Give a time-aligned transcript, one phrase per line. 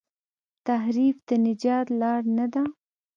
[0.67, 2.63] تحریف د نجات لار نه ده.